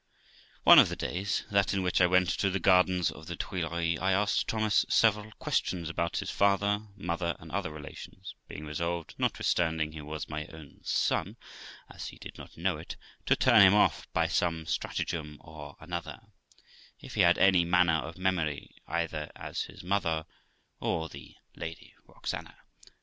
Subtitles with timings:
[0.63, 1.51] One of the days, viz.
[1.51, 5.31] that in which I went to the gardens of the Tuileries, I asked Thomas several
[5.33, 10.79] questions about his father, mother, and other relations, being resolved, notwithstanding he was my own
[10.83, 11.37] son,
[11.87, 16.19] as he did not know it, to turn him off by some stratagem or another,
[16.99, 20.25] if he had any manner of memory of me, either as his mother,
[20.79, 22.55] or the Lady Roxana.